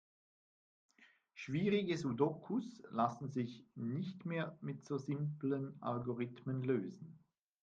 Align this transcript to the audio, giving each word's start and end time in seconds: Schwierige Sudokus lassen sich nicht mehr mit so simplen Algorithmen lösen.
Schwierige 1.35 1.95
Sudokus 1.95 2.81
lassen 2.89 3.29
sich 3.29 3.67
nicht 3.75 4.25
mehr 4.25 4.57
mit 4.59 4.83
so 4.83 4.97
simplen 4.97 5.79
Algorithmen 5.79 6.63
lösen. 6.63 7.19